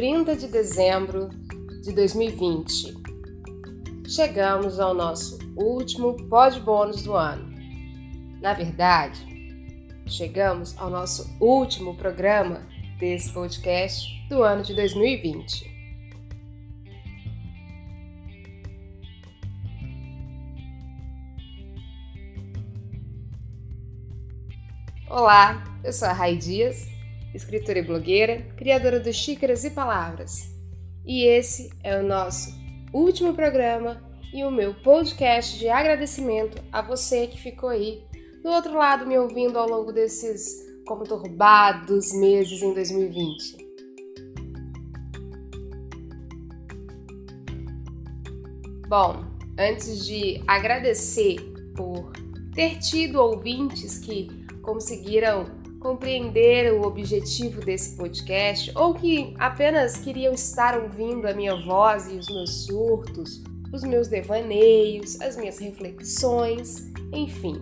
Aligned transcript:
30 0.00 0.34
de 0.34 0.46
dezembro 0.46 1.28
de 1.82 1.92
2020. 1.92 2.94
Chegamos 4.08 4.80
ao 4.80 4.94
nosso 4.94 5.38
último 5.54 6.16
pod 6.26 6.58
bônus 6.60 7.02
do 7.02 7.12
ano. 7.12 7.54
Na 8.40 8.54
verdade, 8.54 9.20
chegamos 10.06 10.74
ao 10.78 10.88
nosso 10.88 11.30
último 11.38 11.98
programa 11.98 12.66
desse 12.98 13.30
podcast 13.30 14.08
do 14.30 14.42
ano 14.42 14.62
de 14.62 14.74
2020. 14.74 15.70
Olá, 25.10 25.62
eu 25.84 25.92
sou 25.92 26.08
a 26.08 26.14
Rai 26.14 26.36
Dias, 26.36 26.88
escritora 27.34 27.78
e 27.78 27.82
blogueira, 27.82 28.42
criadora 28.56 29.00
do 29.00 29.12
Xícaras 29.12 29.64
e 29.64 29.70
Palavras. 29.70 30.50
E 31.04 31.24
esse 31.24 31.70
é 31.82 31.98
o 31.98 32.02
nosso 32.02 32.52
último 32.92 33.34
programa 33.34 34.02
e 34.32 34.44
o 34.44 34.50
meu 34.50 34.74
podcast 34.74 35.58
de 35.58 35.68
agradecimento 35.68 36.62
a 36.72 36.82
você 36.82 37.26
que 37.26 37.40
ficou 37.40 37.68
aí 37.68 38.04
do 38.42 38.50
outro 38.50 38.74
lado 38.74 39.06
me 39.06 39.18
ouvindo 39.18 39.58
ao 39.58 39.68
longo 39.68 39.92
desses 39.92 40.68
conturbados 40.86 42.12
meses 42.12 42.62
em 42.62 42.74
2020. 42.74 43.70
Bom, 48.88 49.24
antes 49.56 50.04
de 50.04 50.42
agradecer 50.48 51.36
por 51.76 52.12
ter 52.54 52.78
tido 52.78 53.20
ouvintes 53.20 53.98
que 53.98 54.28
conseguiram 54.62 55.59
compreender 55.80 56.74
o 56.74 56.82
objetivo 56.82 57.62
desse 57.62 57.96
podcast 57.96 58.70
ou 58.76 58.94
que 58.94 59.34
apenas 59.38 59.96
queriam 59.96 60.34
estar 60.34 60.78
ouvindo 60.78 61.26
a 61.26 61.32
minha 61.32 61.56
voz 61.56 62.06
e 62.06 62.16
os 62.16 62.28
meus 62.28 62.66
surtos, 62.66 63.42
os 63.72 63.82
meus 63.82 64.06
devaneios, 64.06 65.18
as 65.22 65.36
minhas 65.36 65.58
reflexões, 65.58 66.92
enfim. 67.12 67.56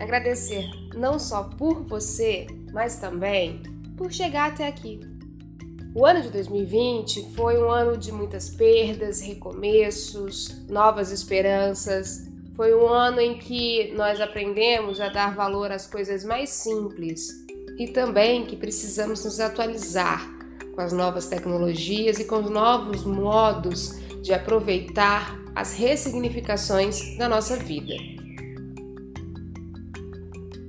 Agradecer 0.00 0.68
não 0.96 1.18
só 1.18 1.44
por 1.44 1.84
você, 1.84 2.48
mas 2.72 2.96
também 2.96 3.62
por 3.96 4.12
chegar 4.12 4.50
até 4.50 4.66
aqui. 4.66 5.00
O 5.94 6.04
ano 6.04 6.22
de 6.22 6.30
2020 6.30 7.32
foi 7.34 7.62
um 7.62 7.70
ano 7.70 7.96
de 7.96 8.10
muitas 8.10 8.50
perdas, 8.50 9.20
recomeços, 9.20 10.66
novas 10.68 11.12
esperanças, 11.12 12.26
foi 12.56 12.74
um 12.74 12.86
ano 12.88 13.20
em 13.20 13.38
que 13.38 13.92
nós 13.94 14.20
aprendemos 14.20 15.00
a 15.00 15.08
dar 15.08 15.34
valor 15.34 15.70
às 15.70 15.86
coisas 15.86 16.24
mais 16.24 16.50
simples 16.50 17.42
e 17.78 17.88
também 17.88 18.44
que 18.46 18.56
precisamos 18.56 19.24
nos 19.24 19.40
atualizar 19.40 20.30
com 20.74 20.80
as 20.80 20.92
novas 20.92 21.26
tecnologias 21.26 22.18
e 22.18 22.24
com 22.24 22.36
os 22.36 22.50
novos 22.50 23.04
modos 23.04 23.96
de 24.22 24.32
aproveitar 24.32 25.38
as 25.54 25.74
ressignificações 25.74 27.16
da 27.18 27.28
nossa 27.28 27.56
vida. 27.56 27.94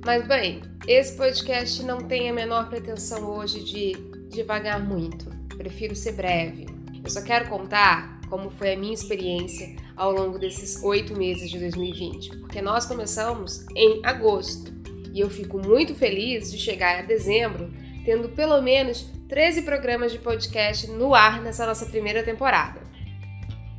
Mas 0.04 0.26
bem, 0.26 0.60
esse 0.86 1.16
podcast 1.16 1.82
não 1.82 1.98
tem 2.02 2.28
a 2.28 2.32
menor 2.32 2.68
pretensão 2.68 3.30
hoje 3.30 3.64
de 3.64 3.92
devagar 4.28 4.82
muito. 4.82 5.24
Prefiro 5.56 5.96
ser 5.96 6.12
breve. 6.12 6.66
Eu 7.02 7.08
só 7.08 7.22
quero 7.22 7.48
contar 7.48 8.20
como 8.28 8.50
foi 8.50 8.74
a 8.74 8.76
minha 8.76 8.92
experiência 8.92 9.76
ao 9.96 10.12
longo 10.12 10.38
desses 10.38 10.82
oito 10.82 11.16
meses 11.16 11.50
de 11.50 11.58
2020, 11.58 12.36
porque 12.38 12.60
nós 12.60 12.84
começamos 12.84 13.64
em 13.74 14.04
agosto 14.04 14.74
e 15.14 15.20
eu 15.20 15.30
fico 15.30 15.58
muito 15.58 15.94
feliz 15.94 16.50
de 16.50 16.58
chegar 16.58 16.98
a 16.98 17.02
dezembro 17.02 17.72
tendo 18.04 18.30
pelo 18.30 18.60
menos 18.60 19.08
13 19.28 19.62
programas 19.62 20.10
de 20.10 20.18
podcast 20.18 20.88
no 20.88 21.14
ar 21.14 21.40
nessa 21.40 21.64
nossa 21.64 21.86
primeira 21.86 22.24
temporada. 22.24 22.82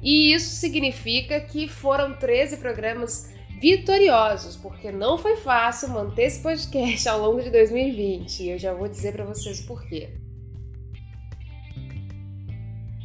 E 0.02 0.34
isso 0.34 0.56
significa 0.56 1.40
que 1.42 1.68
foram 1.68 2.14
13 2.14 2.58
programas 2.58 3.30
vitoriosos, 3.60 4.56
porque 4.56 4.92
não 4.92 5.18
foi 5.18 5.36
fácil 5.38 5.90
manter 5.90 6.24
esse 6.24 6.42
podcast 6.42 7.08
ao 7.10 7.20
longo 7.20 7.44
de 7.44 7.50
2020 7.50 8.40
e 8.40 8.50
eu 8.52 8.58
já 8.58 8.74
vou 8.74 8.88
dizer 8.88 9.12
para 9.12 9.26
vocês 9.26 9.60
o 9.60 9.68
porquê. 9.68 10.10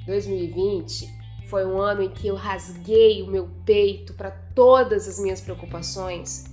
2020 0.06 1.08
foi 1.48 1.66
um 1.66 1.78
ano 1.78 2.02
em 2.02 2.10
que 2.10 2.28
eu 2.28 2.36
rasguei 2.36 3.22
o 3.22 3.26
meu 3.26 3.48
peito 3.66 4.14
para 4.14 4.30
todas 4.30 5.08
as 5.08 5.18
minhas 5.18 5.40
preocupações 5.40 6.44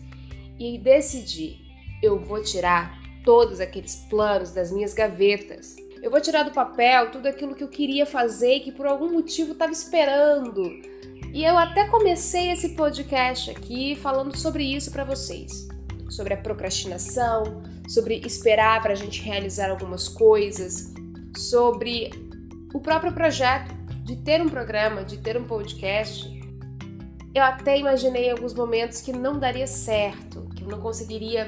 e 0.59 0.77
decidi: 0.77 1.66
eu 2.02 2.19
vou 2.19 2.41
tirar 2.41 2.97
todos 3.24 3.59
aqueles 3.59 3.96
planos 4.09 4.52
das 4.52 4.72
minhas 4.72 4.94
gavetas. 4.94 5.75
Eu 6.02 6.12
vou 6.12 6.22
tirar 6.22 6.44
do 6.44 6.52
papel 6.52 7.12
tudo 7.12 7.28
aquilo 7.28 7.56
que 7.56 7.63
eu 7.63 7.68
queria 7.68 8.06
fazer 8.06 8.56
e 8.56 8.59
que 8.59 8.72
por 8.72 8.85
algum 8.85 9.12
motivo 9.12 9.53
estava 9.53 9.72
esperando. 9.72 10.63
E 11.34 11.44
eu 11.44 11.57
até 11.57 11.88
comecei 11.88 12.52
esse 12.52 12.69
podcast 12.69 13.52
aqui 13.52 13.96
falando 13.96 14.36
sobre 14.38 14.63
isso 14.63 14.91
para 14.91 15.03
vocês, 15.03 15.68
sobre 16.09 16.34
a 16.34 16.38
procrastinação, 16.38 17.62
sobre 17.88 18.22
esperar 18.25 18.81
para 18.81 18.94
a 18.94 18.96
gente 18.96 19.22
realizar 19.22 19.69
algumas 19.69 20.07
coisas, 20.07 20.94
sobre 21.36 22.12
o 22.74 22.80
próprio 22.80 23.12
projeto 23.12 23.75
de 24.03 24.16
ter 24.16 24.41
um 24.41 24.47
programa, 24.47 25.03
de 25.03 25.18
ter 25.18 25.36
um 25.36 25.44
podcast, 25.44 26.38
eu 27.36 27.44
até 27.44 27.78
imaginei 27.78 28.31
alguns 28.31 28.53
momentos 28.53 29.02
que 29.02 29.12
não 29.12 29.38
daria 29.38 29.68
certo, 29.68 30.50
que 30.56 30.63
eu 30.63 30.68
não 30.68 30.80
conseguiria 30.80 31.46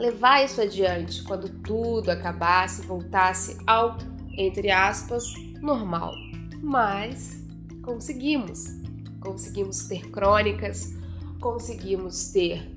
levar 0.00 0.44
isso 0.44 0.60
adiante 0.60 1.22
quando 1.22 1.48
tudo 1.62 2.10
acabasse 2.10 2.82
e 2.82 2.86
voltasse 2.86 3.58
ao, 3.66 3.98
entre 4.36 4.70
aspas, 4.70 5.24
normal. 5.60 6.14
Mas 6.62 7.44
conseguimos. 7.82 8.64
Conseguimos 9.20 9.84
ter 9.84 10.10
crônicas, 10.10 10.94
conseguimos 11.40 12.28
ter 12.32 12.72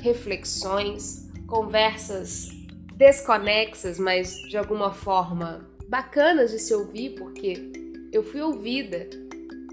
reflexões, 0.00 1.28
conversas 1.46 2.50
desconexas, 2.94 3.98
mas 3.98 4.32
de 4.48 4.56
alguma 4.56 4.92
forma 4.92 5.68
bacanas 5.88 6.52
de 6.52 6.58
se 6.60 6.72
ouvir, 6.72 7.16
porque 7.16 7.72
eu 8.12 8.22
fui 8.22 8.40
ouvida. 8.40 9.10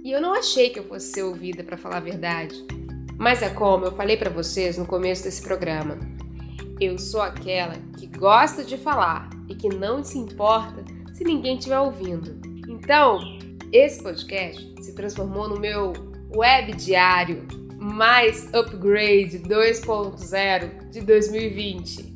E 0.03 0.11
eu 0.11 0.19
não 0.19 0.33
achei 0.33 0.69
que 0.69 0.79
eu 0.79 0.87
fosse 0.87 1.11
ser 1.11 1.23
ouvida, 1.23 1.63
para 1.63 1.77
falar 1.77 1.97
a 1.97 2.01
verdade. 2.01 2.55
Mas 3.17 3.43
é 3.43 3.49
como 3.49 3.85
eu 3.85 3.91
falei 3.91 4.17
para 4.17 4.29
vocês 4.29 4.77
no 4.77 4.85
começo 4.85 5.23
desse 5.23 5.41
programa. 5.41 6.18
Eu 6.79 6.97
sou 6.97 7.21
aquela 7.21 7.75
que 7.97 8.07
gosta 8.07 8.63
de 8.63 8.77
falar 8.77 9.29
e 9.47 9.55
que 9.55 9.69
não 9.69 10.03
se 10.03 10.17
importa 10.17 10.83
se 11.13 11.23
ninguém 11.23 11.57
estiver 11.57 11.79
ouvindo. 11.79 12.39
Então, 12.67 13.19
esse 13.71 14.01
podcast 14.01 14.75
se 14.81 14.93
transformou 14.93 15.49
no 15.49 15.59
meu 15.59 15.93
web 16.35 16.73
diário 16.73 17.47
mais 17.77 18.53
upgrade 18.53 19.39
2.0 19.39 20.89
de 20.89 21.01
2020. 21.01 22.13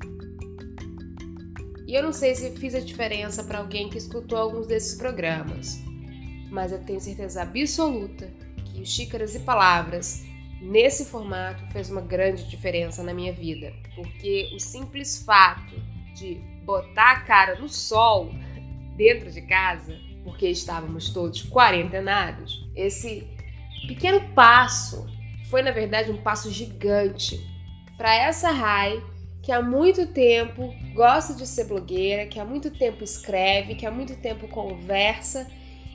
E 1.87 1.95
eu 1.95 2.03
não 2.03 2.13
sei 2.13 2.33
se 2.35 2.51
fiz 2.51 2.73
a 2.73 2.79
diferença 2.79 3.43
para 3.43 3.59
alguém 3.59 3.89
que 3.89 3.97
escutou 3.97 4.37
alguns 4.37 4.67
desses 4.67 4.95
programas 4.95 5.83
mas 6.53 6.71
eu 6.71 6.79
tenho 6.79 7.01
certeza 7.01 7.41
absoluta 7.41 8.31
que 8.65 8.79
o 8.79 8.85
Xícaras 8.85 9.33
e 9.33 9.39
Palavras, 9.39 10.23
nesse 10.63 11.05
formato, 11.05 11.65
fez 11.71 11.89
uma 11.89 12.01
grande 12.01 12.47
diferença 12.49 13.03
na 13.03 13.13
minha 13.13 13.33
vida, 13.33 13.73
porque 13.95 14.49
o 14.55 14.59
simples 14.59 15.23
fato 15.23 15.75
de 16.15 16.35
botar 16.63 17.11
a 17.11 17.19
cara 17.21 17.59
no 17.59 17.67
sol 17.67 18.31
dentro 18.95 19.29
de 19.29 19.41
casa, 19.41 19.99
porque 20.23 20.47
estávamos 20.47 21.09
todos 21.09 21.43
quarentenados, 21.43 22.69
esse 22.75 23.27
pequeno 23.87 24.21
passo 24.33 25.05
foi 25.49 25.61
na 25.61 25.71
verdade 25.71 26.09
um 26.09 26.21
passo 26.21 26.49
gigante 26.49 27.45
para 27.97 28.15
essa 28.15 28.49
Rai 28.49 29.03
que 29.41 29.51
há 29.51 29.61
muito 29.61 30.07
tempo 30.07 30.73
gosta 30.93 31.33
de 31.33 31.45
ser 31.45 31.65
blogueira, 31.65 32.25
que 32.25 32.39
há 32.39 32.45
muito 32.45 32.71
tempo 32.71 33.03
escreve, 33.03 33.75
que 33.75 33.85
há 33.85 33.91
muito 33.91 34.15
tempo 34.15 34.47
conversa 34.47 35.51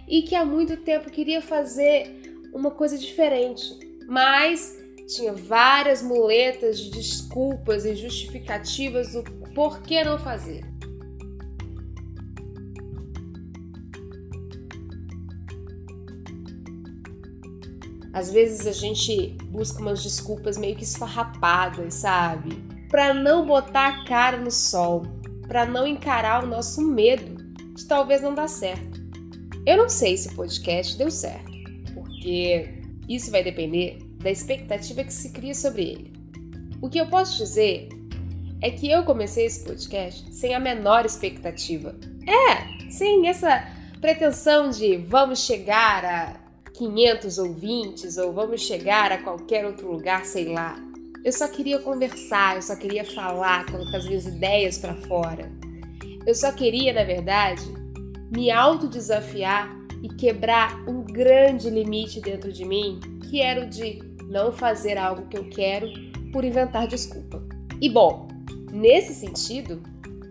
e 0.07 0.21
que 0.21 0.35
há 0.35 0.45
muito 0.45 0.77
tempo 0.77 1.11
queria 1.11 1.41
fazer 1.41 2.29
uma 2.53 2.71
coisa 2.71 2.99
diferente, 2.99 3.88
mas 4.09 4.75
tinha 5.07 5.35
várias 5.35 6.03
muletas 6.03 6.81
de 6.81 6.91
desculpas 6.91 7.85
e 7.85 7.95
justificativas 7.95 9.13
do 9.13 9.23
porquê 9.55 10.03
não 10.03 10.19
fazer. 10.19 10.65
Às 18.15 18.33
vezes 18.33 18.67
a 18.67 18.73
gente 18.73 19.37
busca 19.45 19.81
umas 19.81 20.03
desculpas 20.03 20.57
meio 20.57 20.75
que 20.75 20.85
esfarrapadas, 20.85 21.95
sabe? 21.95 22.57
Para 22.89 23.13
não 23.13 23.47
botar 23.47 23.89
a 23.89 24.05
cara 24.07 24.39
no 24.39 24.51
sol, 24.51 25.03
para 25.47 25.67
não 25.67 25.87
encarar 25.87 26.43
o 26.43 26.47
nosso 26.47 26.81
medo 26.81 27.37
de 27.75 27.87
talvez 27.87 28.23
não 28.23 28.35
dar 28.35 28.49
certo. 28.49 28.99
Eu 29.67 29.77
não 29.77 29.89
sei 29.89 30.17
se 30.17 30.29
o 30.29 30.35
podcast 30.35 30.97
deu 30.97 31.11
certo, 31.11 31.53
porque 31.95 32.78
isso 33.09 33.31
vai 33.31 33.43
depender 33.43 33.99
da 34.17 34.31
expectativa 34.31 35.05
que 35.05 35.13
se 35.13 35.31
cria 35.31 35.55
sobre 35.55 35.83
ele. 35.83 36.13
O 36.81 36.89
que 36.89 36.99
eu 36.99 37.07
posso 37.07 37.39
dizer 37.39 37.89
é 38.61 38.71
que 38.71 38.91
eu 38.91 39.05
comecei 39.05 39.47
esse 39.47 39.65
podcast 39.65 40.33
sem 40.35 40.55
a 40.55 40.61
menor 40.61 41.07
expectativa. 41.07 41.95
É, 42.27 42.91
sem 42.91 43.29
essa 43.29 43.67
pretensão 44.01 44.71
de 44.71 44.97
vamos 44.97 45.41
chegar 45.41 46.05
a 46.05 46.49
500 46.75 47.39
ouvintes 47.39 48.19
ou 48.19 48.33
vamos 48.33 48.61
chegar 48.61 49.11
a 49.11 49.19
qualquer 49.19 49.65
outro 49.65 49.91
lugar, 49.91 50.25
sei 50.25 50.53
lá. 50.53 50.77
Eu 51.25 51.33
só 51.33 51.49
queria 51.49 51.81
conversar, 51.81 52.57
eu 52.57 52.63
só 52.63 52.77
queria 52.77 53.05
falar, 53.05 53.67
colocar 53.67 53.99
as 53.99 54.07
minhas 54.07 54.27
ideias 54.27 54.79
para 54.79 54.95
fora. 54.95 55.51
Eu 56.25 56.35
só 56.35 56.53
queria, 56.53 56.93
na 56.93 57.03
verdade, 57.03 57.63
me 58.31 58.51
autodesafiar 58.51 59.77
e 60.03 60.09
quebrar 60.09 60.89
um 60.89 61.03
grande 61.19 61.69
limite 61.69 62.21
dentro 62.21 62.53
de 62.53 62.65
mim, 62.65 63.01
que 63.29 63.43
era 63.43 63.63
o 63.63 63.69
de 63.69 63.99
não 64.29 64.53
fazer 64.53 64.97
algo 64.97 65.27
que 65.27 65.37
eu 65.37 65.51
quero 65.51 65.89
por 66.33 66.45
inventar 66.45 66.87
desculpa. 66.87 67.43
E 67.81 67.91
bom, 67.91 68.29
nesse 68.71 69.13
sentido, 69.15 69.83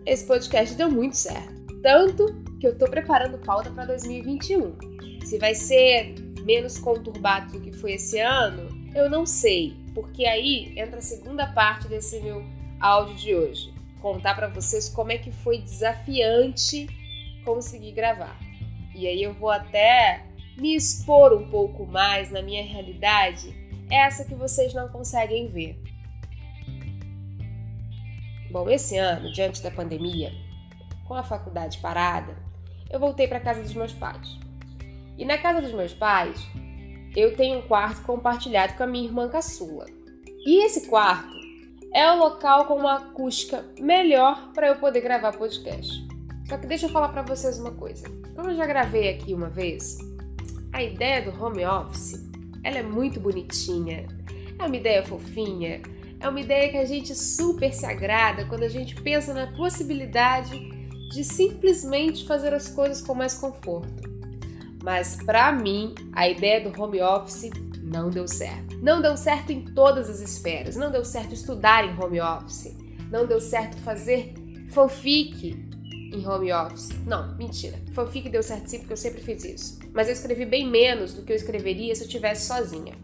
esse 0.06 0.26
podcast 0.26 0.74
deu 0.74 0.90
muito 0.90 1.14
certo. 1.14 1.58
Tanto 1.82 2.24
que 2.58 2.66
eu 2.66 2.78
tô 2.78 2.86
preparando 2.86 3.36
pauta 3.36 3.70
para 3.70 3.84
2021. 3.84 4.76
Se 5.26 5.36
vai 5.36 5.54
ser 5.54 6.14
menos 6.42 6.78
conturbado 6.78 7.52
do 7.52 7.60
que 7.60 7.70
foi 7.70 7.92
esse 7.92 8.18
ano, 8.18 8.66
eu 8.94 9.10
não 9.10 9.26
sei, 9.26 9.76
porque 9.94 10.24
aí 10.24 10.72
entra 10.74 11.00
a 11.00 11.02
segunda 11.02 11.46
parte 11.48 11.86
desse 11.86 12.18
meu 12.20 12.42
áudio 12.80 13.14
de 13.16 13.34
hoje. 13.34 13.74
Contar 14.00 14.34
para 14.34 14.48
vocês 14.48 14.88
como 14.88 15.12
é 15.12 15.18
que 15.18 15.30
foi 15.30 15.58
desafiante 15.58 16.86
conseguir 17.44 17.92
gravar. 17.92 18.38
E 18.94 19.06
aí 19.06 19.22
eu 19.22 19.34
vou 19.34 19.50
até 19.50 20.27
me 20.58 20.74
expor 20.74 21.32
um 21.32 21.48
pouco 21.48 21.86
mais 21.86 22.30
na 22.30 22.42
minha 22.42 22.64
realidade, 22.64 23.54
essa 23.90 24.24
que 24.24 24.34
vocês 24.34 24.74
não 24.74 24.88
conseguem 24.88 25.48
ver. 25.48 25.80
Bom, 28.50 28.68
esse 28.68 28.96
ano, 28.96 29.32
diante 29.32 29.62
da 29.62 29.70
pandemia, 29.70 30.32
com 31.06 31.14
a 31.14 31.22
faculdade 31.22 31.78
parada, 31.78 32.36
eu 32.90 32.98
voltei 32.98 33.28
para 33.28 33.40
casa 33.40 33.62
dos 33.62 33.74
meus 33.74 33.92
pais. 33.92 34.38
E 35.16 35.24
na 35.24 35.38
casa 35.38 35.60
dos 35.60 35.72
meus 35.72 35.92
pais, 35.92 36.40
eu 37.16 37.36
tenho 37.36 37.58
um 37.58 37.62
quarto 37.62 38.02
compartilhado 38.02 38.74
com 38.74 38.82
a 38.82 38.86
minha 38.86 39.04
irmã 39.04 39.28
caçula. 39.28 39.86
E 40.46 40.64
esse 40.64 40.88
quarto 40.88 41.36
é 41.92 42.10
o 42.12 42.18
local 42.18 42.66
com 42.66 42.74
uma 42.74 42.96
acústica 42.96 43.64
melhor 43.78 44.52
para 44.52 44.68
eu 44.68 44.76
poder 44.76 45.00
gravar 45.00 45.32
podcast. 45.36 46.06
Só 46.48 46.56
que 46.56 46.66
deixa 46.66 46.86
eu 46.86 46.90
falar 46.90 47.08
para 47.08 47.22
vocês 47.22 47.58
uma 47.58 47.72
coisa. 47.72 48.08
Como 48.34 48.50
eu 48.50 48.56
já 48.56 48.66
gravei 48.66 49.08
aqui 49.10 49.34
uma 49.34 49.50
vez, 49.50 49.98
a 50.72 50.82
ideia 50.82 51.22
do 51.22 51.42
home 51.42 51.64
office, 51.64 52.24
ela 52.62 52.78
é 52.78 52.82
muito 52.82 53.20
bonitinha. 53.20 54.06
É 54.58 54.64
uma 54.64 54.76
ideia 54.76 55.02
fofinha, 55.02 55.80
é 56.20 56.28
uma 56.28 56.40
ideia 56.40 56.68
que 56.70 56.76
a 56.76 56.84
gente 56.84 57.14
super 57.14 57.72
se 57.72 57.86
agrada 57.86 58.44
quando 58.46 58.64
a 58.64 58.68
gente 58.68 58.94
pensa 58.96 59.32
na 59.32 59.46
possibilidade 59.48 60.58
de 61.10 61.24
simplesmente 61.24 62.26
fazer 62.26 62.52
as 62.52 62.68
coisas 62.68 63.00
com 63.00 63.14
mais 63.14 63.34
conforto. 63.34 64.08
Mas 64.82 65.16
para 65.16 65.52
mim, 65.52 65.94
a 66.12 66.28
ideia 66.28 66.60
do 66.60 66.80
home 66.80 67.00
office 67.00 67.50
não 67.82 68.10
deu 68.10 68.26
certo. 68.26 68.76
Não 68.82 69.00
deu 69.00 69.16
certo 69.16 69.50
em 69.52 69.62
todas 69.62 70.10
as 70.10 70.20
esferas. 70.20 70.76
Não 70.76 70.90
deu 70.90 71.04
certo 71.04 71.34
estudar 71.34 71.84
em 71.84 71.98
home 71.98 72.20
office. 72.20 72.76
Não 73.10 73.26
deu 73.26 73.40
certo 73.40 73.76
fazer 73.78 74.34
fanfic 74.68 75.67
em 76.12 76.26
home 76.26 76.52
office. 76.52 76.90
Não, 77.06 77.36
mentira. 77.36 77.78
Fanfic 77.92 78.28
deu 78.28 78.42
certo 78.42 78.66
sim 78.66 78.78
porque 78.78 78.92
eu 78.92 78.96
sempre 78.96 79.20
fiz 79.20 79.44
isso. 79.44 79.78
Mas 79.92 80.08
eu 80.08 80.12
escrevi 80.12 80.44
bem 80.44 80.68
menos 80.68 81.14
do 81.14 81.22
que 81.22 81.32
eu 81.32 81.36
escreveria 81.36 81.94
se 81.94 82.02
eu 82.02 82.06
estivesse 82.06 82.46
sozinha. 82.46 82.94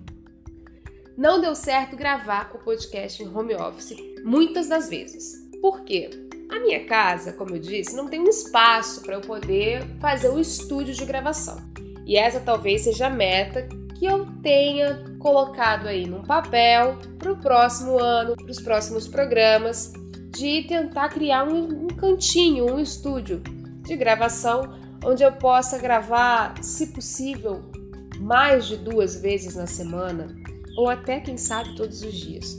Não 1.17 1.41
deu 1.41 1.55
certo 1.55 1.97
gravar 1.97 2.51
o 2.55 2.59
podcast 2.59 3.23
em 3.23 3.29
home 3.29 3.55
office 3.55 3.97
muitas 4.25 4.69
das 4.69 4.89
vezes. 4.89 5.49
Por 5.61 5.83
quê? 5.83 6.11
A 6.51 6.59
minha 6.61 6.85
casa, 6.85 7.33
como 7.33 7.55
eu 7.55 7.61
disse, 7.61 7.97
não 7.97 8.09
tem 8.09 8.21
um 8.21 8.29
espaço 8.29 9.01
para 9.03 9.15
eu 9.15 9.21
poder 9.21 9.85
fazer 10.01 10.29
o 10.29 10.35
um 10.35 10.41
estúdio 10.41 10.95
de 10.95 11.05
gravação. 11.05 11.59
E 12.05 12.17
essa 12.17 12.41
talvez 12.41 12.83
seja 12.83 13.07
a 13.07 13.11
meta 13.11 13.67
que 13.95 14.05
eu 14.05 14.27
tenha 14.43 15.17
colocado 15.19 15.87
aí 15.87 16.07
num 16.07 16.23
papel 16.23 16.99
para 17.19 17.33
o 17.33 17.37
próximo 17.37 17.99
ano, 17.99 18.37
para 18.37 18.51
os 18.51 18.61
próximos 18.61 19.09
programas, 19.09 19.93
de 20.31 20.63
tentar 20.65 21.09
criar 21.09 21.45
um 21.45 21.84
cantinho, 21.95 22.73
um 22.73 22.79
estúdio 22.79 23.41
de 23.83 23.97
gravação 23.97 24.79
onde 25.05 25.23
eu 25.23 25.33
possa 25.33 25.79
gravar, 25.79 26.63
se 26.63 26.89
possível, 26.89 27.63
mais 28.19 28.67
de 28.67 28.77
duas 28.77 29.17
vezes 29.17 29.55
na 29.55 29.67
semana 29.67 30.35
ou 30.77 30.89
até, 30.89 31.21
quem 31.21 31.37
sabe, 31.37 31.77
todos 31.77 32.03
os 32.03 32.15
dias. 32.15 32.59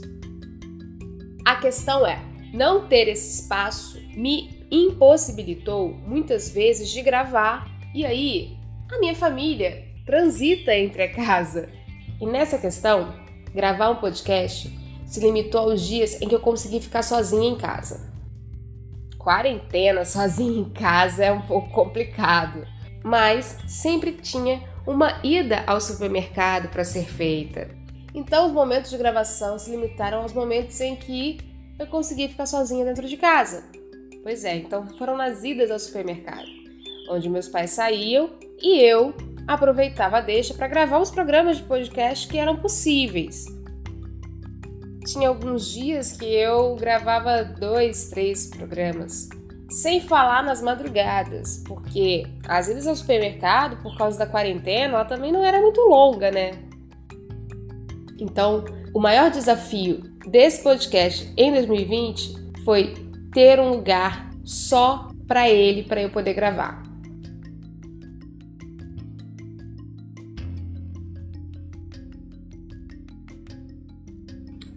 A 1.44 1.56
questão 1.56 2.06
é, 2.06 2.22
não 2.52 2.86
ter 2.86 3.08
esse 3.08 3.40
espaço 3.40 4.00
me 4.16 4.66
impossibilitou 4.70 5.90
muitas 5.90 6.50
vezes 6.50 6.90
de 6.90 7.02
gravar 7.02 7.68
e 7.94 8.04
aí 8.04 8.56
a 8.90 8.98
minha 8.98 9.14
família 9.14 9.84
transita 10.04 10.74
entre 10.74 11.02
a 11.02 11.12
casa. 11.12 11.68
E 12.20 12.26
nessa 12.26 12.58
questão, 12.58 13.14
gravar 13.54 13.90
um 13.90 13.96
podcast 13.96 14.70
se 15.04 15.20
limitou 15.20 15.70
aos 15.70 15.82
dias 15.82 16.20
em 16.20 16.28
que 16.28 16.34
eu 16.34 16.40
consegui 16.40 16.80
ficar 16.80 17.02
sozinha 17.02 17.48
em 17.48 17.56
casa. 17.56 18.05
Quarentena 19.26 20.04
sozinha 20.04 20.60
em 20.60 20.70
casa 20.70 21.24
é 21.24 21.32
um 21.32 21.40
pouco 21.40 21.68
complicado, 21.70 22.64
mas 23.02 23.58
sempre 23.66 24.12
tinha 24.12 24.62
uma 24.86 25.18
ida 25.24 25.64
ao 25.66 25.80
supermercado 25.80 26.68
para 26.68 26.84
ser 26.84 27.06
feita. 27.06 27.68
Então 28.14 28.46
os 28.46 28.52
momentos 28.52 28.88
de 28.88 28.96
gravação 28.96 29.58
se 29.58 29.68
limitaram 29.68 30.22
aos 30.22 30.32
momentos 30.32 30.80
em 30.80 30.94
que 30.94 31.40
eu 31.76 31.88
consegui 31.88 32.28
ficar 32.28 32.46
sozinha 32.46 32.84
dentro 32.84 33.08
de 33.08 33.16
casa. 33.16 33.64
Pois 34.22 34.44
é, 34.44 34.54
então 34.58 34.86
foram 34.96 35.16
nas 35.16 35.42
idas 35.42 35.72
ao 35.72 35.80
supermercado, 35.80 36.46
onde 37.10 37.28
meus 37.28 37.48
pais 37.48 37.72
saíam 37.72 38.30
e 38.62 38.78
eu 38.78 39.12
aproveitava 39.48 40.18
a 40.18 40.20
deixa 40.20 40.54
para 40.54 40.68
gravar 40.68 41.00
os 41.00 41.10
programas 41.10 41.56
de 41.56 41.64
podcast 41.64 42.28
que 42.28 42.38
eram 42.38 42.54
possíveis. 42.54 43.55
Tinha 45.06 45.28
alguns 45.28 45.70
dias 45.70 46.12
que 46.12 46.24
eu 46.24 46.74
gravava 46.74 47.44
dois, 47.44 48.10
três 48.10 48.48
programas, 48.48 49.28
sem 49.70 50.00
falar 50.00 50.42
nas 50.42 50.60
madrugadas, 50.60 51.62
porque 51.64 52.24
as 52.48 52.68
idas 52.68 52.88
ao 52.88 52.96
supermercado, 52.96 53.80
por 53.82 53.96
causa 53.96 54.18
da 54.18 54.26
quarentena, 54.26 54.94
ela 54.94 55.04
também 55.04 55.30
não 55.30 55.44
era 55.44 55.60
muito 55.60 55.80
longa, 55.82 56.30
né? 56.32 56.50
Então, 58.18 58.64
o 58.92 58.98
maior 58.98 59.30
desafio 59.30 60.02
desse 60.26 60.62
podcast 60.62 61.32
em 61.36 61.52
2020 61.52 62.64
foi 62.64 62.94
ter 63.32 63.60
um 63.60 63.70
lugar 63.70 64.30
só 64.44 65.08
para 65.28 65.48
ele, 65.48 65.84
para 65.84 66.02
eu 66.02 66.10
poder 66.10 66.34
gravar. 66.34 66.85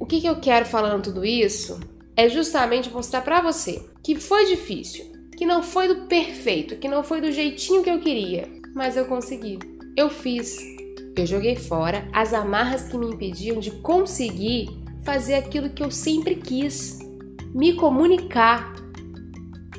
Que, 0.09 0.19
que 0.19 0.27
eu 0.27 0.37
quero 0.37 0.65
falando 0.65 1.03
tudo 1.03 1.23
isso 1.23 1.79
é 2.17 2.27
justamente 2.27 2.89
mostrar 2.89 3.21
para 3.21 3.41
você 3.41 3.85
que 4.03 4.19
foi 4.19 4.45
difícil, 4.47 5.05
que 5.37 5.45
não 5.45 5.61
foi 5.61 5.87
do 5.87 6.07
perfeito, 6.07 6.77
que 6.77 6.87
não 6.87 7.03
foi 7.03 7.21
do 7.21 7.31
jeitinho 7.31 7.83
que 7.83 7.89
eu 7.89 7.99
queria, 7.99 8.49
mas 8.73 8.97
eu 8.97 9.05
consegui. 9.05 9.59
Eu 9.95 10.09
fiz, 10.09 10.57
eu 11.15 11.25
joguei 11.25 11.55
fora 11.55 12.09
as 12.11 12.33
amarras 12.33 12.83
que 12.83 12.97
me 12.97 13.05
impediam 13.05 13.59
de 13.59 13.69
conseguir 13.71 14.69
fazer 15.05 15.35
aquilo 15.35 15.69
que 15.69 15.83
eu 15.83 15.91
sempre 15.91 16.35
quis, 16.35 16.97
me 17.53 17.73
comunicar. 17.73 18.73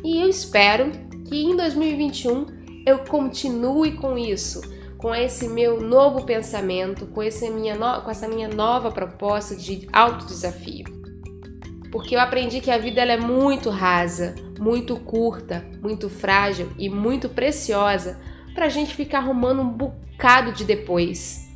E 0.05 0.23
eu 0.23 0.29
espero 0.29 0.93
que 1.29 1.43
em 1.43 1.57
2021 1.57 2.47
eu 2.87 3.01
continue 3.01 3.93
com 3.97 4.17
isso, 4.17 4.61
com 5.01 5.15
esse 5.15 5.49
meu 5.49 5.81
novo 5.81 6.27
pensamento, 6.27 7.07
com, 7.07 7.23
esse 7.23 7.49
minha 7.49 7.75
no... 7.75 8.03
com 8.03 8.11
essa 8.11 8.29
minha 8.29 8.49
nova 8.49 8.93
proposta 8.93 9.57
de 9.57 9.89
autodesafio. 9.91 10.85
Porque 11.91 12.15
eu 12.15 12.21
aprendi 12.21 12.61
que 12.61 12.71
a 12.71 12.77
vida 12.77 13.01
ela 13.01 13.13
é 13.13 13.17
muito 13.17 13.71
rasa, 13.71 14.35
muito 14.59 15.01
curta, 15.01 15.65
muito 15.81 16.11
frágil 16.11 16.71
e 16.79 16.91
muito 16.91 17.31
preciosa 17.31 18.21
para 18.55 18.67
a 18.67 18.69
gente 18.69 18.95
ficar 18.95 19.19
arrumando 19.19 19.63
um 19.63 19.71
bocado 19.71 20.53
de 20.53 20.65
depois. 20.65 21.49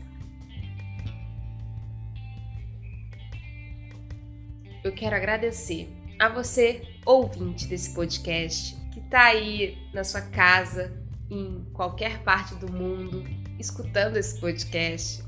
Eu 4.83 4.93
quero 4.93 5.15
agradecer 5.15 5.95
a 6.19 6.31
você, 6.31 6.83
ouvinte 7.05 7.67
desse 7.67 7.95
podcast, 7.95 8.75
que 8.91 9.01
está 9.01 9.25
aí 9.25 9.77
na 9.93 10.03
sua 10.03 10.23
casa, 10.23 11.04
em 11.35 11.67
qualquer 11.73 12.23
parte 12.23 12.55
do 12.55 12.71
mundo, 12.71 13.25
escutando 13.59 14.17
esse 14.17 14.39
podcast. 14.41 15.23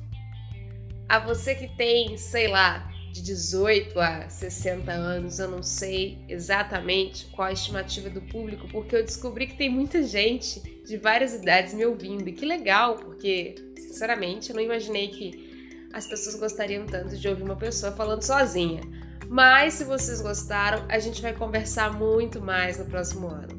A 1.08 1.18
você 1.18 1.54
que 1.54 1.68
tem, 1.76 2.16
sei 2.16 2.48
lá, 2.48 2.90
de 3.12 3.22
18 3.22 3.98
a 3.98 4.28
60 4.28 4.92
anos, 4.92 5.38
eu 5.38 5.48
não 5.48 5.62
sei 5.62 6.18
exatamente 6.28 7.26
qual 7.26 7.48
a 7.48 7.52
estimativa 7.52 8.10
do 8.10 8.20
público, 8.20 8.68
porque 8.68 8.96
eu 8.96 9.04
descobri 9.04 9.46
que 9.46 9.56
tem 9.56 9.70
muita 9.70 10.02
gente 10.02 10.60
de 10.84 10.96
várias 10.96 11.34
idades 11.34 11.72
me 11.72 11.84
ouvindo. 11.86 12.28
E 12.28 12.32
que 12.32 12.44
legal, 12.44 12.96
porque, 12.96 13.54
sinceramente, 13.76 14.50
eu 14.50 14.56
não 14.56 14.62
imaginei 14.62 15.08
que 15.08 15.88
as 15.92 16.06
pessoas 16.06 16.36
gostariam 16.36 16.84
tanto 16.86 17.16
de 17.16 17.26
ouvir 17.26 17.42
uma 17.42 17.56
pessoa 17.56 17.92
falando 17.92 18.22
sozinha. 18.22 18.82
Mas 19.28 19.74
se 19.74 19.84
vocês 19.84 20.20
gostaram, 20.20 20.84
a 20.88 20.98
gente 20.98 21.22
vai 21.22 21.32
conversar 21.32 21.92
muito 21.92 22.40
mais 22.40 22.78
no 22.78 22.84
próximo 22.84 23.28
ano. 23.28 23.55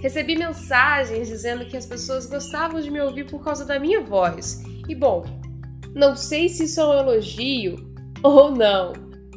Recebi 0.00 0.36
mensagens 0.36 1.28
dizendo 1.28 1.64
que 1.66 1.76
as 1.76 1.86
pessoas 1.86 2.26
gostavam 2.26 2.80
de 2.80 2.90
me 2.90 3.00
ouvir 3.00 3.24
por 3.24 3.42
causa 3.42 3.64
da 3.64 3.78
minha 3.78 4.00
voz. 4.02 4.62
E 4.88 4.94
bom, 4.94 5.24
não 5.94 6.14
sei 6.14 6.48
se 6.48 6.64
isso 6.64 6.80
é 6.80 6.86
um 6.86 6.98
elogio 6.98 7.94
ou 8.22 8.50
não, 8.50 8.92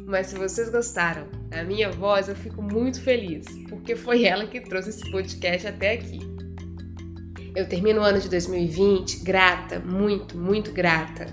mas 0.06 0.28
se 0.28 0.36
vocês 0.36 0.68
gostaram 0.68 1.26
da 1.48 1.64
minha 1.64 1.90
voz, 1.90 2.28
eu 2.28 2.36
fico 2.36 2.62
muito 2.62 3.00
feliz, 3.00 3.46
porque 3.68 3.96
foi 3.96 4.24
ela 4.24 4.46
que 4.46 4.60
trouxe 4.60 4.90
esse 4.90 5.10
podcast 5.10 5.66
até 5.66 5.94
aqui. 5.94 6.20
Eu 7.56 7.68
termino 7.68 8.00
o 8.00 8.04
ano 8.04 8.20
de 8.20 8.28
2020 8.28 9.24
grata, 9.24 9.80
muito, 9.80 10.36
muito 10.36 10.70
grata. 10.70 11.26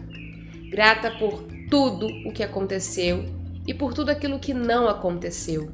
Grata 0.71 1.11
por 1.11 1.43
tudo 1.69 2.07
o 2.25 2.31
que 2.31 2.43
aconteceu 2.43 3.25
e 3.67 3.73
por 3.73 3.93
tudo 3.93 4.09
aquilo 4.09 4.39
que 4.39 4.53
não 4.53 4.87
aconteceu. 4.87 5.71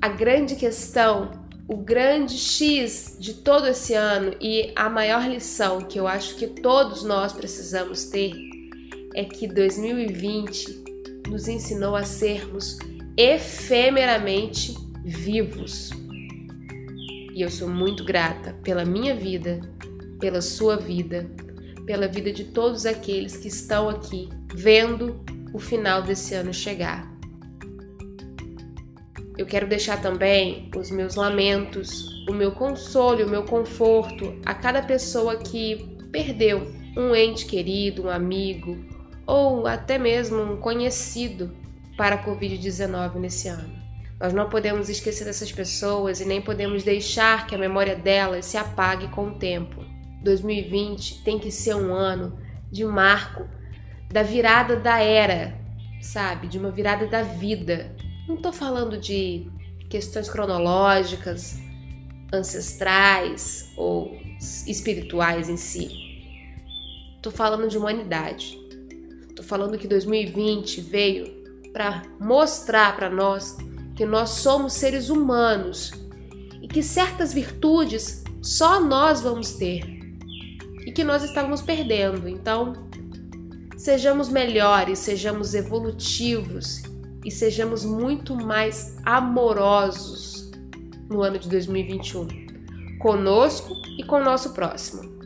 A 0.00 0.08
grande 0.08 0.54
questão 0.54 1.32
o 1.68 1.76
grande 1.76 2.38
X 2.38 3.18
de 3.20 3.34
todo 3.34 3.66
esse 3.66 3.92
ano 3.92 4.34
e 4.40 4.72
a 4.74 4.88
maior 4.88 5.28
lição 5.28 5.82
que 5.82 6.00
eu 6.00 6.08
acho 6.08 6.34
que 6.36 6.46
todos 6.46 7.02
nós 7.02 7.34
precisamos 7.34 8.06
ter 8.06 8.32
é 9.14 9.22
que 9.22 9.46
2020 9.46 10.84
nos 11.28 11.46
ensinou 11.46 11.94
a 11.94 12.04
sermos 12.04 12.78
efemeramente 13.18 14.74
vivos. 15.04 15.90
E 17.34 17.42
eu 17.42 17.50
sou 17.50 17.68
muito 17.68 18.02
grata 18.02 18.54
pela 18.64 18.86
minha 18.86 19.14
vida, 19.14 19.60
pela 20.18 20.40
sua 20.40 20.76
vida, 20.76 21.30
pela 21.84 22.08
vida 22.08 22.32
de 22.32 22.44
todos 22.44 22.86
aqueles 22.86 23.36
que 23.36 23.48
estão 23.48 23.90
aqui 23.90 24.30
vendo 24.54 25.20
o 25.52 25.58
final 25.58 26.02
desse 26.02 26.34
ano 26.34 26.52
chegar. 26.52 27.17
Eu 29.38 29.46
quero 29.46 29.68
deixar 29.68 30.02
também 30.02 30.68
os 30.76 30.90
meus 30.90 31.14
lamentos, 31.14 32.26
o 32.28 32.34
meu 32.34 32.50
consolo, 32.50 33.24
o 33.24 33.30
meu 33.30 33.44
conforto 33.44 34.36
a 34.44 34.52
cada 34.52 34.82
pessoa 34.82 35.36
que 35.36 35.96
perdeu 36.10 36.72
um 36.96 37.14
ente 37.14 37.46
querido, 37.46 38.06
um 38.06 38.10
amigo 38.10 38.76
ou 39.24 39.68
até 39.68 39.96
mesmo 39.96 40.42
um 40.42 40.56
conhecido 40.56 41.56
para 41.96 42.16
a 42.16 42.24
Covid-19 42.24 43.14
nesse 43.14 43.46
ano. 43.46 43.78
Nós 44.20 44.32
não 44.32 44.48
podemos 44.48 44.88
esquecer 44.88 45.24
dessas 45.24 45.52
pessoas 45.52 46.20
e 46.20 46.24
nem 46.24 46.42
podemos 46.42 46.82
deixar 46.82 47.46
que 47.46 47.54
a 47.54 47.58
memória 47.58 47.94
delas 47.94 48.44
se 48.44 48.56
apague 48.56 49.06
com 49.08 49.28
o 49.28 49.38
tempo. 49.38 49.84
2020 50.24 51.22
tem 51.22 51.38
que 51.38 51.52
ser 51.52 51.76
um 51.76 51.94
ano 51.94 52.36
de 52.72 52.84
marco 52.84 53.46
da 54.10 54.24
virada 54.24 54.74
da 54.74 54.98
era, 54.98 55.56
sabe? 56.00 56.48
De 56.48 56.58
uma 56.58 56.72
virada 56.72 57.06
da 57.06 57.22
vida, 57.22 57.94
não 58.28 58.34
estou 58.34 58.52
falando 58.52 58.98
de 58.98 59.46
questões 59.88 60.28
cronológicas, 60.28 61.58
ancestrais 62.30 63.72
ou 63.74 64.14
espirituais 64.66 65.48
em 65.48 65.56
si. 65.56 65.88
Estou 67.16 67.32
falando 67.32 67.66
de 67.68 67.78
humanidade. 67.78 68.58
Estou 69.30 69.44
falando 69.44 69.78
que 69.78 69.88
2020 69.88 70.82
veio 70.82 71.38
para 71.72 72.02
mostrar 72.20 72.94
para 72.96 73.08
nós 73.08 73.56
que 73.96 74.04
nós 74.04 74.30
somos 74.30 74.74
seres 74.74 75.08
humanos 75.08 75.90
e 76.60 76.68
que 76.68 76.82
certas 76.82 77.32
virtudes 77.32 78.22
só 78.42 78.78
nós 78.78 79.22
vamos 79.22 79.52
ter 79.52 79.82
e 80.86 80.92
que 80.92 81.02
nós 81.02 81.22
estávamos 81.22 81.62
perdendo. 81.62 82.28
Então, 82.28 82.88
sejamos 83.76 84.28
melhores, 84.28 84.98
sejamos 84.98 85.54
evolutivos 85.54 86.87
e 87.28 87.30
sejamos 87.30 87.84
muito 87.84 88.34
mais 88.34 88.96
amorosos 89.04 90.50
no 91.10 91.22
ano 91.22 91.38
de 91.38 91.46
2021, 91.46 92.26
conosco 92.98 93.74
e 93.98 94.02
com 94.02 94.16
o 94.16 94.24
nosso 94.24 94.54
próximo. 94.54 95.18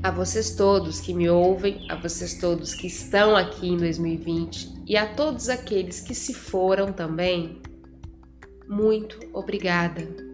A 0.00 0.12
vocês 0.12 0.54
todos 0.54 1.00
que 1.00 1.12
me 1.12 1.28
ouvem, 1.28 1.90
a 1.90 1.96
vocês 1.96 2.34
todos 2.34 2.72
que 2.72 2.86
estão 2.86 3.34
aqui 3.34 3.68
em 3.68 3.76
2020 3.76 4.84
e 4.86 4.96
a 4.96 5.12
todos 5.12 5.48
aqueles 5.48 6.00
que 6.00 6.14
se 6.14 6.32
foram 6.32 6.92
também, 6.92 7.60
muito 8.68 9.18
obrigada 9.32 10.27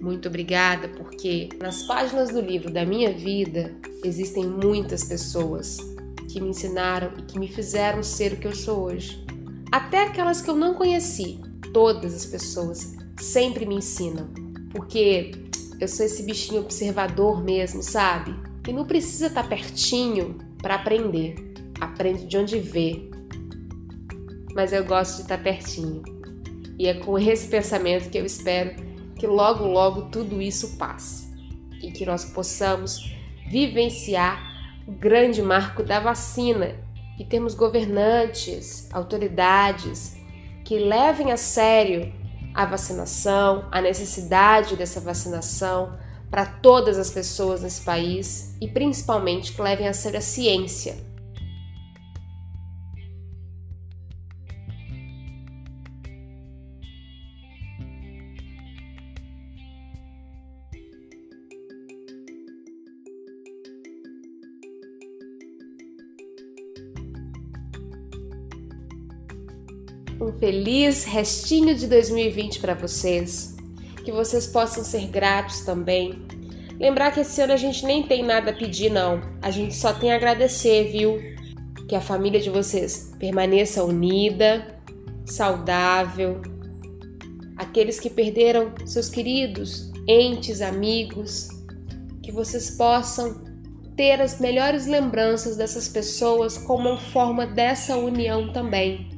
muito 0.00 0.28
obrigada, 0.28 0.88
porque 0.88 1.48
nas 1.60 1.82
páginas 1.82 2.30
do 2.30 2.40
livro 2.40 2.72
da 2.72 2.84
minha 2.84 3.12
vida 3.12 3.74
existem 4.04 4.46
muitas 4.46 5.04
pessoas 5.04 5.78
que 6.28 6.40
me 6.40 6.50
ensinaram 6.50 7.12
e 7.18 7.22
que 7.22 7.38
me 7.38 7.48
fizeram 7.48 8.02
ser 8.02 8.34
o 8.34 8.36
que 8.36 8.46
eu 8.46 8.54
sou 8.54 8.84
hoje. 8.84 9.24
Até 9.70 10.04
aquelas 10.04 10.40
que 10.40 10.50
eu 10.50 10.56
não 10.56 10.74
conheci, 10.74 11.40
todas 11.72 12.14
as 12.14 12.26
pessoas 12.26 12.94
sempre 13.18 13.66
me 13.66 13.76
ensinam, 13.76 14.28
porque 14.70 15.32
eu 15.80 15.88
sou 15.88 16.06
esse 16.06 16.22
bichinho 16.22 16.60
observador 16.60 17.42
mesmo, 17.42 17.82
sabe? 17.82 18.34
E 18.66 18.72
não 18.72 18.84
precisa 18.84 19.26
estar 19.26 19.48
pertinho 19.48 20.38
para 20.58 20.76
aprender. 20.76 21.34
Aprende 21.80 22.26
de 22.26 22.36
onde 22.36 22.58
vê. 22.58 23.08
Mas 24.54 24.72
eu 24.72 24.84
gosto 24.84 25.16
de 25.16 25.22
estar 25.22 25.42
pertinho. 25.42 26.02
E 26.78 26.86
é 26.86 26.94
com 26.94 27.18
esse 27.18 27.48
pensamento 27.48 28.10
que 28.10 28.18
eu 28.18 28.24
espero 28.24 28.85
que 29.16 29.26
logo, 29.26 29.64
logo 29.64 30.02
tudo 30.02 30.40
isso 30.40 30.76
passe. 30.76 31.26
E 31.82 31.90
que 31.90 32.06
nós 32.06 32.24
possamos 32.24 33.14
vivenciar 33.48 34.40
o 34.86 34.92
grande 34.92 35.42
marco 35.42 35.82
da 35.82 36.00
vacina 36.00 36.74
e 37.18 37.24
temos 37.24 37.54
governantes, 37.54 38.88
autoridades 38.92 40.16
que 40.64 40.78
levem 40.78 41.32
a 41.32 41.36
sério 41.36 42.12
a 42.54 42.64
vacinação, 42.64 43.68
a 43.70 43.80
necessidade 43.82 44.76
dessa 44.76 45.00
vacinação 45.00 45.98
para 46.30 46.46
todas 46.46 46.98
as 46.98 47.10
pessoas 47.10 47.62
nesse 47.62 47.82
país 47.82 48.56
e 48.60 48.66
principalmente 48.66 49.52
que 49.52 49.60
levem 49.60 49.86
a 49.86 49.92
sério 49.92 50.18
a 50.18 50.22
ciência 50.22 50.96
um 70.20 70.32
feliz 70.32 71.04
restinho 71.04 71.74
de 71.74 71.86
2020 71.86 72.60
para 72.60 72.74
vocês. 72.74 73.56
Que 74.04 74.12
vocês 74.12 74.46
possam 74.46 74.84
ser 74.84 75.06
gratos 75.08 75.60
também. 75.60 76.22
Lembrar 76.78 77.10
que 77.10 77.20
esse 77.20 77.40
ano 77.40 77.52
a 77.52 77.56
gente 77.56 77.84
nem 77.84 78.02
tem 78.02 78.22
nada 78.22 78.50
a 78.50 78.54
pedir, 78.54 78.90
não. 78.90 79.20
A 79.42 79.50
gente 79.50 79.74
só 79.74 79.92
tem 79.92 80.12
a 80.12 80.16
agradecer, 80.16 80.90
viu? 80.90 81.20
Que 81.88 81.94
a 81.94 82.00
família 82.00 82.40
de 82.40 82.50
vocês 82.50 83.12
permaneça 83.18 83.82
unida, 83.82 84.78
saudável. 85.24 86.40
Aqueles 87.56 87.98
que 87.98 88.10
perderam 88.10 88.72
seus 88.84 89.08
queridos, 89.08 89.90
entes, 90.06 90.60
amigos, 90.60 91.48
que 92.22 92.30
vocês 92.30 92.70
possam 92.70 93.44
ter 93.96 94.20
as 94.20 94.38
melhores 94.38 94.86
lembranças 94.86 95.56
dessas 95.56 95.88
pessoas 95.88 96.58
como 96.58 96.98
forma 96.98 97.46
dessa 97.46 97.96
união 97.96 98.52
também 98.52 99.15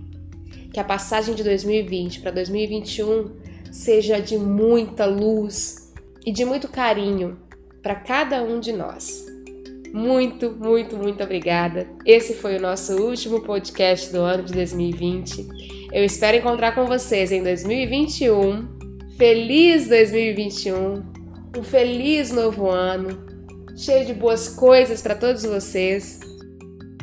que 0.79 0.81
a 0.81 0.85
passagem 0.85 1.35
de 1.35 1.43
2020 1.43 2.21
para 2.21 2.31
2021 2.31 3.33
seja 3.73 4.21
de 4.21 4.39
muita 4.39 5.07
luz 5.07 5.93
e 6.25 6.31
de 6.31 6.45
muito 6.45 6.69
carinho 6.69 7.37
para 7.83 7.97
cada 7.97 8.45
um 8.45 8.61
de 8.61 8.73
nós. 8.73 9.27
Muito, 9.93 10.53
muito, 10.53 10.97
muito 10.97 11.21
obrigada. 11.25 11.89
Esse 12.07 12.33
foi 12.35 12.59
o 12.59 12.61
nosso 12.61 12.95
último 12.95 13.41
podcast 13.41 14.13
do 14.13 14.21
ano 14.21 14.45
de 14.45 14.53
2020. 14.53 15.89
Eu 15.93 16.05
espero 16.05 16.37
encontrar 16.37 16.77
com 16.77 16.87
vocês 16.87 17.33
em 17.33 17.43
2021. 17.43 18.69
Feliz 19.17 19.89
2021! 19.89 21.03
Um 21.59 21.63
feliz 21.65 22.31
novo 22.31 22.71
ano, 22.71 23.27
cheio 23.77 24.07
de 24.07 24.15
boas 24.15 24.49
coisas 24.49 25.03
para 25.03 25.17
todos 25.17 25.43
vocês. 25.43 26.21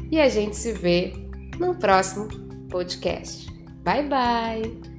E 0.10 0.18
a 0.18 0.30
gente 0.30 0.56
se 0.56 0.72
vê 0.72 1.12
no 1.60 1.76
próximo 1.76 2.30
podcast. 2.70 3.55
Bye 3.86 4.02
bye! 4.10 4.95